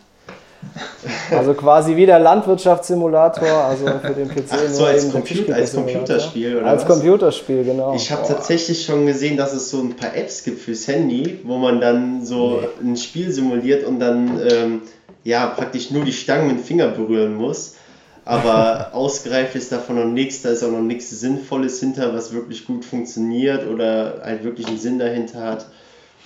[1.31, 4.45] Also quasi wie der Landwirtschaftssimulator, also für den PC.
[4.51, 5.75] Ach so, als Computer- als.
[5.75, 6.89] Computerspiel, oder Als was?
[6.89, 7.95] Computerspiel, genau.
[7.95, 11.57] Ich habe tatsächlich schon gesehen, dass es so ein paar Apps gibt fürs Handy, wo
[11.57, 14.83] man dann so ein Spiel simuliert und dann ähm,
[15.25, 17.77] ja praktisch nur die Stangen mit dem Finger berühren muss.
[18.25, 22.67] Aber ausgereift ist davon noch nichts, da ist auch noch nichts Sinnvolles hinter, was wirklich
[22.67, 25.67] gut funktioniert oder halt wirklich einen Sinn dahinter hat.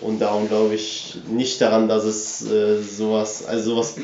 [0.01, 3.97] Und darum glaube ich nicht daran, dass es äh, sowas, also sowas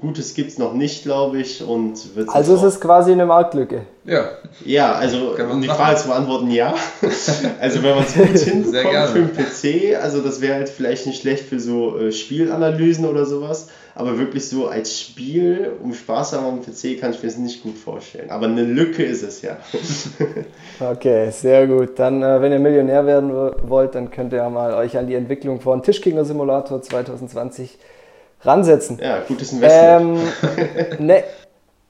[0.00, 1.62] Gutes gibt es noch nicht, glaube ich.
[1.62, 3.82] Und also es ist quasi eine Marktlücke.
[4.04, 4.30] Ja,
[4.64, 5.78] ja, also um die machen.
[5.78, 6.74] Frage zu beantworten, ja.
[7.60, 9.12] Also wenn man es gut Sehr hinbekommt gerne.
[9.12, 13.24] für den PC, also das wäre halt vielleicht nicht schlecht für so äh, Spielanalysen oder
[13.24, 17.28] sowas, aber wirklich so als Spiel, um Spaß zu haben am PC, kann ich mir
[17.28, 18.30] das nicht gut vorstellen.
[18.30, 19.56] Aber eine Lücke ist es ja.
[20.80, 21.98] Okay, sehr gut.
[21.98, 25.06] Dann, äh, wenn ihr Millionär werden wo- wollt, dann könnt ihr ja mal euch an
[25.06, 27.78] die Entwicklung von Tischkicker Simulator 2020
[28.42, 28.98] ransetzen.
[29.02, 30.18] Ja, gutes Investment.
[30.98, 31.24] Ähm, ne,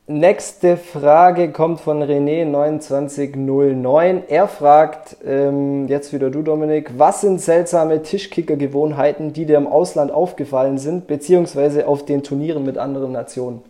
[0.07, 4.25] nächste Frage kommt von René2909.
[4.29, 10.12] Er fragt, ähm, jetzt wieder du Dominik, was sind seltsame Tischkicker-Gewohnheiten, die dir im Ausland
[10.12, 13.62] aufgefallen sind, beziehungsweise auf den Turnieren mit anderen Nationen?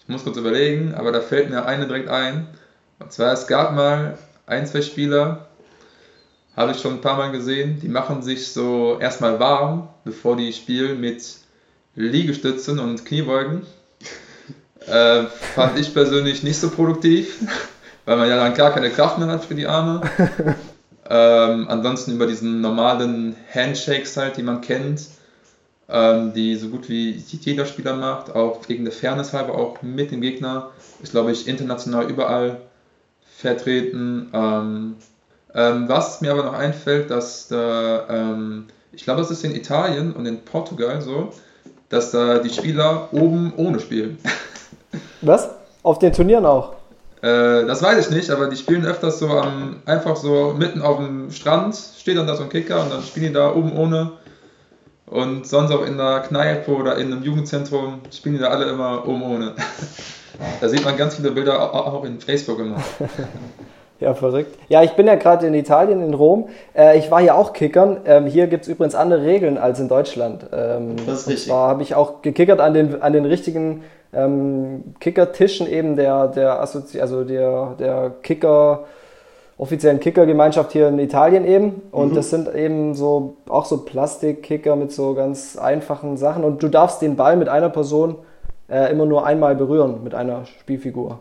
[0.00, 2.46] Ich muss kurz überlegen, aber da fällt mir eine direkt ein.
[2.98, 5.46] Und zwar, es gab mal ein, zwei Spieler,
[6.56, 7.78] habe ich schon ein paar Mal gesehen.
[7.80, 11.22] Die machen sich so erstmal warm, bevor die spielen mit
[11.94, 13.62] Liegestützen und Kniebeugen.
[14.90, 17.38] Äh, fand ich persönlich nicht so produktiv,
[18.04, 20.02] weil man ja dann gar keine Kraft mehr hat für die Arme.
[21.10, 25.06] Ähm, ansonsten über diesen normalen Handshakes halt, die man kennt,
[25.88, 30.10] ähm, die so gut wie jeder Spieler macht, auch wegen der Fairness halber auch mit
[30.10, 30.70] dem Gegner,
[31.02, 32.60] ist glaube ich international überall
[33.38, 34.28] vertreten.
[34.34, 34.96] Ähm,
[35.54, 40.12] ähm, was mir aber noch einfällt, dass da, ähm, ich glaube, das ist in Italien
[40.12, 41.32] und in Portugal so,
[41.88, 44.18] dass da die Spieler oben ohne spielen.
[45.20, 45.50] Was?
[45.82, 46.72] Auf den Turnieren auch?
[47.22, 50.98] Äh, das weiß ich nicht, aber die spielen öfters so am, einfach so mitten auf
[50.98, 54.12] dem Strand, steht dann da so ein Kicker und dann spielen die da oben ohne.
[55.06, 59.08] Und sonst auch in der Kneipe oder in einem Jugendzentrum spielen die da alle immer
[59.08, 59.54] oben ohne.
[60.60, 62.76] da sieht man ganz viele Bilder auch in Facebook immer.
[64.00, 64.56] Ja, verrückt.
[64.68, 66.48] Ja, ich bin ja gerade in Italien, in Rom.
[66.72, 67.98] Äh, ich war hier auch kickern.
[68.04, 70.46] Ähm, hier gibt es übrigens andere Regeln als in Deutschland.
[70.52, 71.46] Ähm, Das ist richtig.
[71.46, 76.60] zwar habe ich auch gekickert an den, an den richtigen ähm, Kickertischen eben der, der,
[76.60, 78.84] Assozi also der, der Kicker,
[79.58, 81.82] offiziellen Kickergemeinschaft hier in Italien eben.
[81.90, 86.44] Und das sind eben so auch so Plastikkicker mit so ganz einfachen Sachen.
[86.44, 88.16] Und du darfst den Ball mit einer Person
[88.70, 91.20] äh, immer nur einmal berühren, mit einer Spielfigur.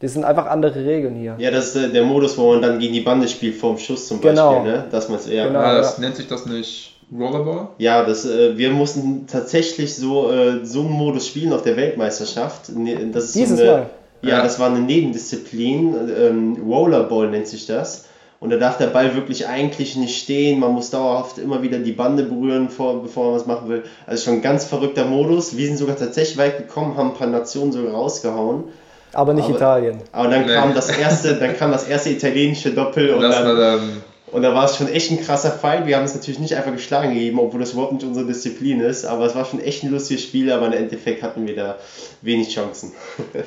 [0.00, 1.36] Das sind einfach andere Regeln hier.
[1.38, 4.08] Ja, das ist äh, der Modus, wo man dann gegen die Bande spielt vorm Schuss
[4.08, 4.62] zum Beispiel, Genau.
[4.64, 4.86] ne?
[4.90, 5.46] Dass man es eher.
[5.46, 5.60] Genau.
[5.60, 6.02] Ah, das ja.
[6.04, 7.68] nennt sich das nicht Rollerball?
[7.78, 12.70] Ja, das, äh, wir mussten tatsächlich so, äh, so einen Modus spielen auf der Weltmeisterschaft.
[12.70, 13.86] Ne, Das ist Dieses so eine, Mal?
[14.22, 14.42] Ja, Ja.
[14.42, 15.94] das war eine Nebendisziplin.
[16.18, 18.06] Ähm, Rollerball nennt sich das.
[18.40, 20.58] Und da darf der Ball wirklich eigentlich nicht stehen.
[20.58, 23.84] Man muss dauerhaft immer wieder die Bande berühren, vor, bevor man was machen will.
[24.06, 25.56] Also schon ein ganz verrückter Modus.
[25.56, 28.64] Wir sind sogar tatsächlich weit gekommen, haben ein paar Nationen sogar rausgehauen.
[29.12, 29.98] Aber nicht Aber- Italien.
[30.10, 30.54] Aber dann Nee.
[30.54, 34.42] kam das erste, dann kam das erste italienische Doppel und das war dann, dann, und
[34.42, 35.86] da war es schon echt ein krasser Fight.
[35.86, 39.04] Wir haben es natürlich nicht einfach geschlagen gegeben, obwohl das überhaupt nicht unsere Disziplin ist.
[39.04, 41.76] Aber es war schon echt ein lustiges Spiel, aber im Endeffekt hatten wir da
[42.22, 42.92] wenig Chancen.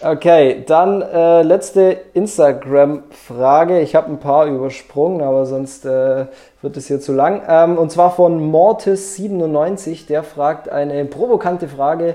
[0.00, 3.80] Okay, dann äh, letzte Instagram-Frage.
[3.80, 6.26] Ich habe ein paar übersprungen, aber sonst äh,
[6.62, 7.42] wird es hier zu lang.
[7.48, 12.14] Ähm, und zwar von Mortis97, der fragt eine provokante Frage.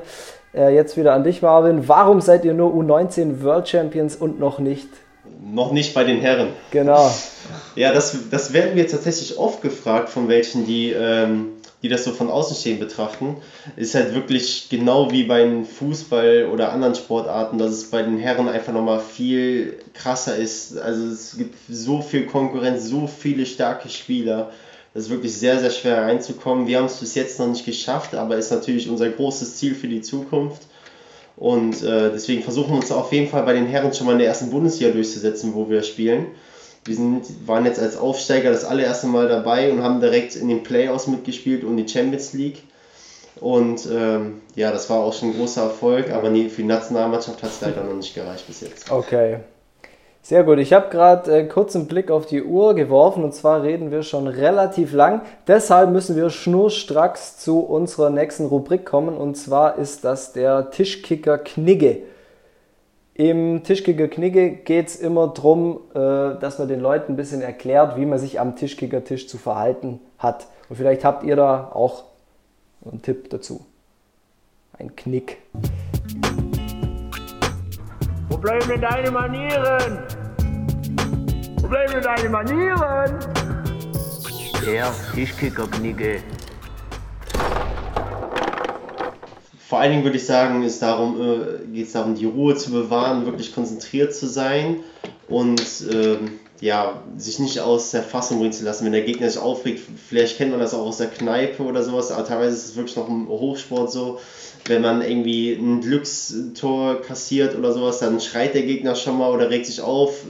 [0.53, 1.89] Äh, jetzt wieder an dich, Marvin.
[1.89, 4.87] Warum seid ihr nur U19 World Champions und noch nicht?
[5.41, 6.49] Noch nicht bei den Herren.
[6.71, 7.13] Genau.
[7.75, 12.11] Ja, das, das werden wir tatsächlich oft gefragt von welchen, die, ähm, die das so
[12.11, 13.37] von außen stehen betrachten.
[13.75, 18.47] Ist halt wirklich genau wie beim Fußball oder anderen Sportarten, dass es bei den Herren
[18.47, 20.77] einfach nochmal viel krasser ist.
[20.77, 24.51] Also es gibt so viel Konkurrenz, so viele starke Spieler.
[24.93, 26.67] Das ist wirklich sehr, sehr schwer reinzukommen.
[26.67, 29.87] Wir haben es bis jetzt noch nicht geschafft, aber ist natürlich unser großes Ziel für
[29.87, 30.67] die Zukunft.
[31.35, 34.19] Und äh, deswegen versuchen wir uns auf jeden Fall bei den Herren schon mal in
[34.19, 36.27] der ersten Bundesliga durchzusetzen, wo wir spielen.
[36.85, 40.63] Wir sind, waren jetzt als Aufsteiger das allererste Mal dabei und haben direkt in den
[40.63, 42.63] Playoffs mitgespielt und die Champions League.
[43.39, 47.41] Und ähm, ja, das war auch schon ein großer Erfolg, aber nee, für die Nationalmannschaft
[47.41, 48.91] hat es leider noch nicht gereicht bis jetzt.
[48.91, 49.39] Okay.
[50.25, 50.57] Sehr gut.
[50.59, 54.03] Ich habe gerade äh, kurz einen Blick auf die Uhr geworfen und zwar reden wir
[54.03, 55.21] schon relativ lang.
[55.47, 61.37] Deshalb müssen wir schnurstracks zu unserer nächsten Rubrik kommen und zwar ist das der Tischkicker
[61.39, 62.03] Knigge.
[63.15, 65.99] Im Tischkicker Knigge geht es immer darum, äh,
[66.39, 70.47] dass man den Leuten ein bisschen erklärt, wie man sich am Tischkicker-Tisch zu verhalten hat.
[70.69, 72.05] Und vielleicht habt ihr da auch
[72.89, 73.65] einen Tipp dazu.
[74.79, 75.39] Ein Knick.
[78.43, 79.99] Wo bleiben denn deine Manieren?
[81.61, 83.19] Wo bleiben denn deine Manieren?
[84.65, 86.21] Der Tischkicker-Knigge.
[89.65, 92.71] Vor allen Dingen würde ich sagen, ist darum, äh, geht es darum, die Ruhe zu
[92.71, 94.81] bewahren, wirklich konzentriert zu sein
[95.29, 99.41] und ähm, ja, sich nicht aus der Fassung bringen zu lassen, wenn der Gegner sich
[99.41, 99.81] aufregt.
[100.07, 102.95] Vielleicht kennt man das auch aus der Kneipe oder sowas, aber teilweise ist es wirklich
[102.95, 104.19] noch im Hochsport so.
[104.65, 109.49] Wenn man irgendwie ein Glückstor kassiert oder sowas, dann schreit der Gegner schon mal oder
[109.49, 110.21] regt sich auf,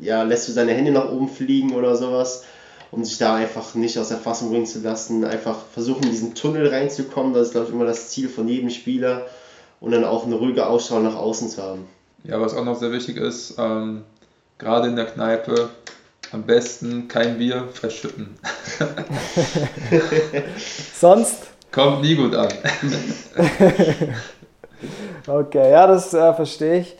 [0.00, 2.42] ja, lässt du seine Hände nach oben fliegen oder sowas
[2.90, 6.34] um sich da einfach nicht aus der Fassung bringen zu lassen, einfach versuchen, in diesen
[6.34, 7.34] Tunnel reinzukommen.
[7.34, 9.26] Das ist, glaube ich, immer das Ziel von jedem Spieler
[9.80, 11.86] und dann auch eine ruhige Ausstrahlung nach außen zu haben.
[12.24, 14.02] Ja, was auch noch sehr wichtig ist, ähm,
[14.58, 15.70] gerade in der Kneipe,
[16.32, 18.36] am besten kein Bier verschütten.
[20.94, 22.48] Sonst Kommt nie gut an.
[25.28, 26.96] Okay, ja, das äh, verstehe ich.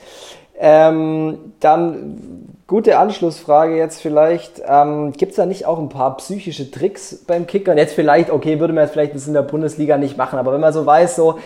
[0.58, 4.60] Ähm, dann gute Anschlussfrage jetzt vielleicht.
[4.66, 7.78] Ähm, Gibt es da nicht auch ein paar psychische Tricks beim Kickern?
[7.78, 10.60] Jetzt vielleicht, okay, würde man jetzt vielleicht das in der Bundesliga nicht machen, aber wenn
[10.60, 11.38] man so weiß, so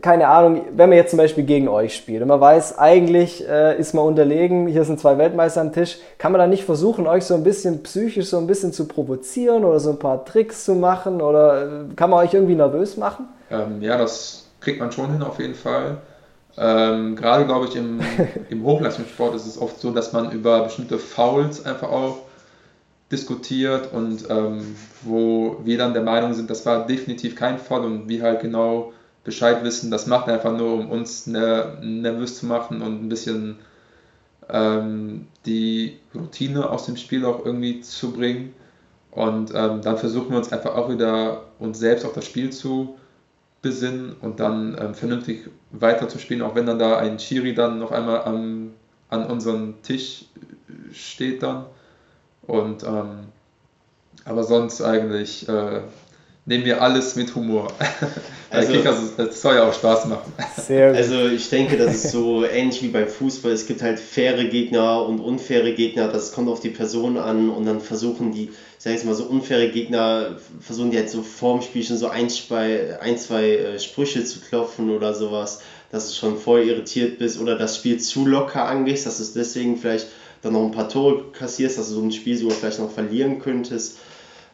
[0.00, 3.78] keine Ahnung, wenn man jetzt zum Beispiel gegen euch spielt und man weiß, eigentlich äh,
[3.78, 7.24] ist man unterlegen, hier sind zwei Weltmeister am Tisch, kann man da nicht versuchen, euch
[7.24, 10.74] so ein bisschen psychisch so ein bisschen zu provozieren oder so ein paar Tricks zu
[10.74, 13.26] machen oder äh, kann man euch irgendwie nervös machen?
[13.50, 15.98] Ähm, ja, das kriegt man schon hin auf jeden Fall.
[16.56, 18.00] Ähm, gerade glaube ich im,
[18.50, 22.18] im Hochleistungssport ist es oft so, dass man über bestimmte Fouls einfach auch
[23.10, 28.08] diskutiert und ähm, wo wir dann der Meinung sind, das war definitiv kein Foul und
[28.08, 28.92] wir halt genau
[29.28, 33.56] Bescheid wissen, das macht einfach nur, um uns ner nervös zu machen und ein bisschen
[34.48, 38.54] ähm, die Routine aus dem Spiel auch irgendwie zu bringen.
[39.10, 42.96] Und ähm, dann versuchen wir uns einfach auch wieder uns selbst auf das Spiel zu
[43.60, 48.22] besinnen und dann ähm, vernünftig weiterzuspielen, auch wenn dann da ein Chiri dann noch einmal
[48.22, 48.70] am,
[49.10, 50.24] an unserem Tisch
[50.90, 51.66] steht dann.
[52.46, 53.26] Und ähm,
[54.24, 55.82] aber sonst eigentlich äh,
[56.48, 57.68] nehmen wir alles mit Humor.
[58.50, 60.32] Also- Kickers, das soll ja auch Spaß machen.
[60.66, 63.52] Also ich denke, das ist so ähnlich wie beim Fußball.
[63.52, 66.08] Es gibt halt faire Gegner und unfaire Gegner.
[66.08, 69.24] Das kommt auf die Person an und dann versuchen die, ich sag jetzt mal so
[69.24, 73.78] unfaire Gegner, versuchen die halt so vorm Spiel schon so ein, zwei, ein, zwei äh,
[73.78, 75.60] Sprüche zu klopfen oder sowas,
[75.92, 79.34] dass du schon voll irritiert bist oder das Spiel zu locker angehst, dass du es
[79.34, 80.06] deswegen vielleicht
[80.40, 83.40] dann noch ein paar Tore kassierst, dass du so ein Spiel sogar vielleicht noch verlieren
[83.40, 83.98] könntest.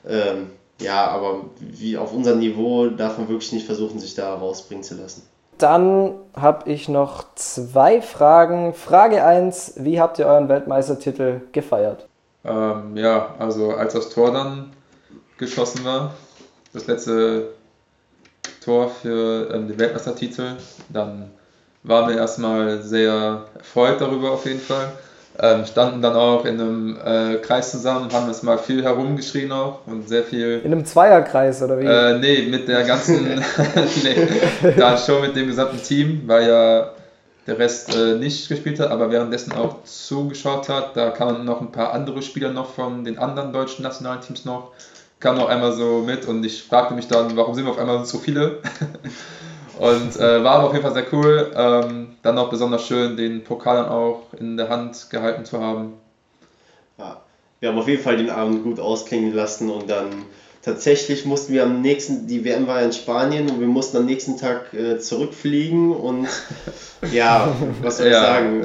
[0.05, 0.49] Ähm,
[0.81, 4.97] ja, aber wie auf unserem Niveau darf man wirklich nicht versuchen, sich da rausbringen zu
[4.97, 5.23] lassen.
[5.59, 8.75] Dann habe ich noch zwei Fragen.
[8.75, 12.09] Frage 1, wie habt ihr euren Weltmeistertitel gefeiert?
[12.45, 14.73] Ähm, ja, also als das Tor dann
[15.39, 16.15] geschossen war,
[16.73, 17.55] das letzte
[18.65, 20.57] Tor für ähm, den Weltmeistertitel,
[20.89, 21.31] dann
[21.85, 24.93] waren wir erstmal sehr erfreut darüber auf jeden Fall.
[25.37, 29.81] Ähm, standen dann auch in einem äh, Kreis zusammen, haben uns mal viel herumgeschrien auch
[29.87, 31.87] und sehr viel In einem Zweierkreis oder wie?
[31.87, 33.25] äh, nee, mit der ganzen,
[34.05, 34.29] nee,
[34.77, 36.91] da schon mit dem gesamten Team, weil ja
[37.47, 40.97] der Rest äh, nicht gespielt hat, aber währenddessen auch zugeschaut hat.
[40.97, 44.71] Da kamen noch ein paar andere Spieler noch von den anderen deutschen Nationalteams noch,
[45.21, 48.05] kamen noch einmal so mit und ich fragte mich dann, warum sind wir auf einmal
[48.05, 48.61] so viele?
[49.79, 51.53] und äh, war aber auf jeden Fall sehr cool.
[51.57, 55.95] Ähm, dann auch besonders schön, den Pokal dann auch in der Hand gehalten zu haben.
[56.99, 57.21] Ja,
[57.61, 60.11] wir haben auf jeden Fall den Abend gut ausklingen lassen und dann
[60.63, 64.39] tatsächlich mussten wir am nächsten, die WM war in Spanien und wir mussten am nächsten
[64.39, 66.29] Tag äh, zurückfliegen und
[67.13, 68.23] ja, was soll ich Ja.
[68.23, 68.65] sagen?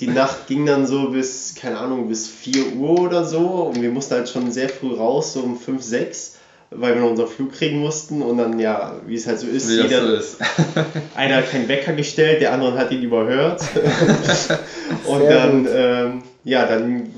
[0.00, 3.90] Die Nacht ging dann so bis, keine Ahnung, bis 4 Uhr oder so und wir
[3.90, 6.35] mussten halt schon sehr früh raus, so um 5, 6,
[6.70, 9.68] weil wir noch unseren Flug kriegen mussten und dann, ja, wie es halt so ist,
[9.68, 10.38] Wie jeder, so ist.
[11.14, 13.60] einer hat keinen Wecker gestellt, der andere hat ihn überhört.
[15.04, 17.10] und Sehr dann, ähm, ja, dann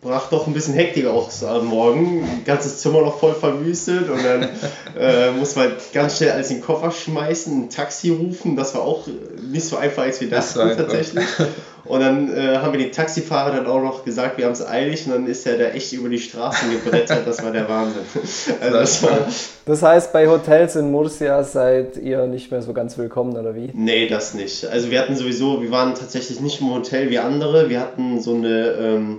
[0.00, 2.42] brach doch ein bisschen Hektik aus am Morgen.
[2.44, 4.48] Ganzes Zimmer noch voll verwüstet und dann
[4.98, 8.54] äh, muss man ganz schnell alles in den Koffer schmeißen, ein Taxi rufen.
[8.56, 9.06] Das war auch
[9.50, 10.76] nicht so einfach, als wir Das einfach.
[10.76, 11.24] tatsächlich.
[11.84, 15.06] Und dann äh, haben wir den Taxifahrer dann auch noch gesagt, wir haben es eilig
[15.06, 17.26] und dann ist er da echt über die Straßen gebrettert.
[17.26, 18.02] Das war der Wahnsinn.
[18.60, 19.18] Also das war,
[19.64, 23.70] Das heißt, bei Hotels in Murcia seid ihr nicht mehr so ganz willkommen, oder wie?
[23.72, 24.66] Nee, das nicht.
[24.66, 27.70] Also wir hatten sowieso, wir waren tatsächlich nicht im Hotel wie andere.
[27.70, 29.18] Wir hatten so eine, ähm,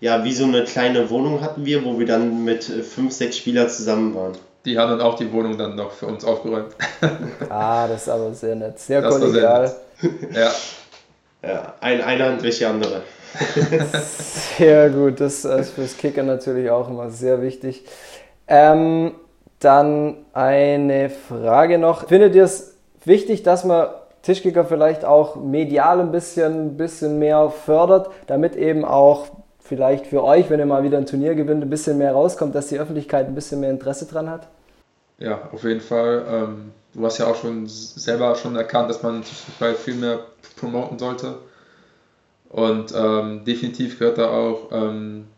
[0.00, 3.36] ja, wie so eine kleine Wohnung hatten wir, wo wir dann mit äh, fünf, sechs
[3.38, 4.32] Spielern zusammen waren.
[4.64, 6.74] Die haben dann auch die Wohnung dann noch für uns aufgeräumt.
[7.48, 8.78] Ah, das ist aber sehr nett.
[8.78, 9.76] Sehr Das war sehr kollegial.
[10.34, 10.52] ja,
[11.42, 13.02] Ja, ein, eine Hand wäscht die andere.
[14.58, 17.84] Sehr gut, das ist fürs Kicker natürlich auch immer sehr wichtig.
[18.46, 19.12] Ähm,
[19.60, 22.08] dann eine Frage noch.
[22.08, 23.88] Findet ihr es wichtig, dass man
[24.22, 29.26] Tischkicker vielleicht auch medial ein bisschen, bisschen mehr fördert, damit eben auch
[29.68, 32.68] vielleicht für euch, wenn ihr mal wieder ein Turnier gewinnt, ein bisschen mehr rauskommt, dass
[32.68, 34.48] die Öffentlichkeit ein bisschen mehr Interesse dran hat?
[35.18, 36.24] Ja, auf jeden Fall.
[36.28, 40.20] Ähm, du hast ja auch schon selber schon erkannt, dass man Fußball viel mehr
[40.56, 41.38] promoten sollte.
[42.48, 45.28] Und ähm, definitiv gehört da auch ähm,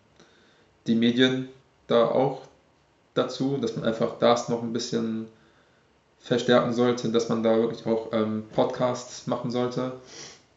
[0.87, 1.49] die Medien
[1.89, 2.43] da auch
[3.15, 5.27] dazu, dass man einfach das noch ein bisschen
[6.21, 9.93] verstärken sollte, dass man da wirklich auch ähm, Podcasts machen sollte.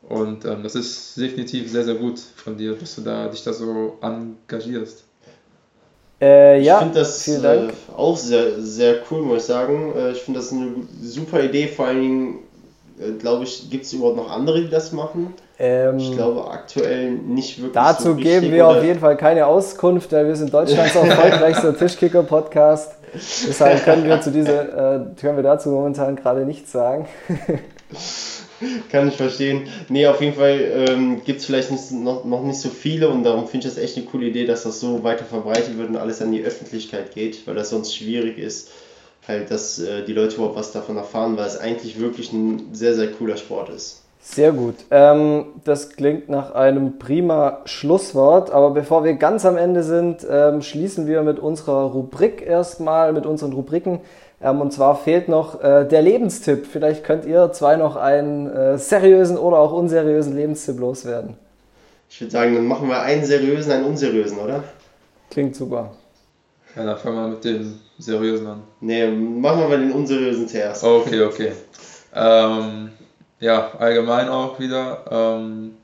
[0.09, 3.53] Und ähm, das ist definitiv sehr, sehr gut von dir, dass du da dich da
[3.53, 5.03] so engagierst.
[6.21, 7.69] Äh, Ich ja, finde das vielen Dank.
[7.71, 9.93] Äh, auch sehr, sehr cool, muss ich sagen.
[9.95, 11.67] Äh, ich finde das eine super Idee.
[11.67, 12.39] Vor allen Dingen,
[12.99, 15.33] äh, glaube ich, gibt es überhaupt noch andere, die das machen.
[15.59, 17.73] Ähm, Ich glaube aktuell nicht wirklich.
[17.73, 18.77] Dazu so geben wir oder?
[18.79, 22.93] auf jeden Fall keine Auskunft, weil wir sind Deutschlands erfolgreichster Tischkicker-Podcast.
[23.13, 24.61] Deshalb können wir, zu dieser,
[24.95, 27.07] äh, können wir dazu momentan gerade nichts sagen.
[28.91, 29.67] Kann ich verstehen.
[29.89, 33.23] Nee, auf jeden Fall ähm, gibt es vielleicht nicht, noch, noch nicht so viele und
[33.23, 35.97] darum finde ich das echt eine coole Idee, dass das so weiter verbreitet wird und
[35.97, 38.69] alles an die Öffentlichkeit geht, weil das sonst schwierig ist,
[39.27, 42.95] halt, dass äh, die Leute überhaupt was davon erfahren, weil es eigentlich wirklich ein sehr,
[42.95, 44.03] sehr cooler Sport ist.
[44.25, 44.75] Sehr gut.
[44.89, 48.51] Ähm, das klingt nach einem prima Schlusswort.
[48.51, 53.25] Aber bevor wir ganz am Ende sind, ähm, schließen wir mit unserer Rubrik erstmal, mit
[53.25, 53.99] unseren Rubriken.
[54.43, 56.67] Ähm, und zwar fehlt noch äh, der Lebenstipp.
[56.67, 61.35] Vielleicht könnt ihr zwei noch einen äh, seriösen oder auch unseriösen Lebenstipp loswerden.
[62.09, 64.63] Ich würde sagen, dann machen wir einen seriösen, einen unseriösen, oder?
[65.31, 65.91] Klingt super.
[66.75, 68.63] Ja, dann fangen wir mit dem Seriösen an.
[68.81, 70.83] Nee, machen wir mal den unseriösen zuerst.
[70.83, 71.51] Okay, okay.
[72.13, 72.89] Ähm,
[73.39, 75.05] ja, allgemein auch wieder.
[75.09, 75.75] Ähm,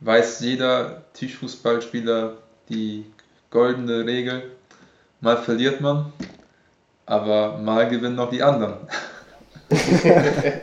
[0.00, 2.34] weiß jeder Tischfußballspieler
[2.68, 3.06] die
[3.50, 4.42] goldene Regel.
[5.20, 6.12] Mal verliert man,
[7.06, 8.74] aber mal gewinnen auch die anderen.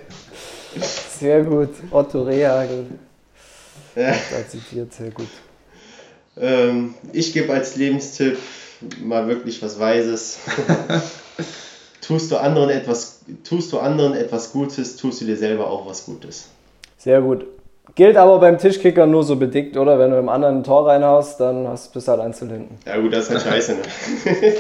[1.20, 1.70] Sehr gut.
[1.92, 2.86] Otto Rehagel.
[3.96, 4.14] Ja.
[4.48, 5.28] Zitiert sehr gut.
[6.38, 8.38] Ähm, ich gebe als Lebenstipp
[9.04, 10.40] mal wirklich was Weises.
[12.02, 16.06] tust, du anderen etwas, tust du anderen etwas Gutes, tust du dir selber auch was
[16.06, 16.48] Gutes.
[16.98, 17.46] Sehr gut.
[17.96, 20.00] Gilt aber beim Tischkicker nur so bedingt, oder?
[20.00, 22.80] Wenn du im anderen ein Tor reinhaust, dann hast, bist du halt einzeln hinten.
[22.86, 23.74] Ja gut, das ist halt scheiße.
[23.74, 23.82] Ne?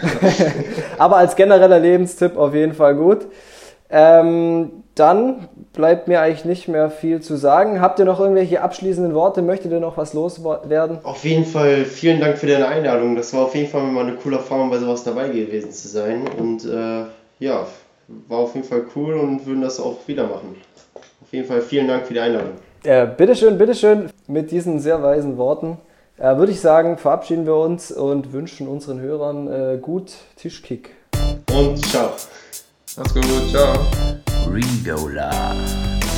[0.98, 3.26] Aber als genereller Lebenstipp auf jeden Fall gut.
[3.90, 7.80] Ähm, dann bleibt mir eigentlich nicht mehr viel zu sagen.
[7.80, 9.42] Habt ihr noch irgendwelche abschließenden Worte?
[9.42, 10.98] Möchtet ihr noch was loswerden?
[11.02, 13.16] Auf jeden Fall vielen Dank für deine Einladung.
[13.16, 16.24] Das war auf jeden Fall mal eine coole Erfahrung, bei sowas dabei gewesen zu sein.
[16.38, 17.04] Und äh,
[17.38, 17.66] ja,
[18.28, 20.56] war auf jeden Fall cool und würden das auch wieder machen.
[21.22, 22.52] Auf jeden Fall vielen Dank für die Einladung.
[22.84, 24.10] Äh, bitteschön, bitteschön.
[24.26, 25.78] Mit diesen sehr weisen Worten
[26.22, 30.90] äh, würde ich sagen, verabschieden wir uns und wünschen unseren Hörern äh, gut Tischkick.
[31.52, 32.12] Und ciao.
[32.96, 33.74] Mach's gut, ciao.
[34.48, 35.54] Regola,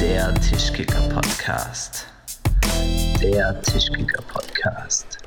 [0.00, 2.06] der Tischkicker Podcast.
[3.22, 5.23] Der Tischkicker Podcast.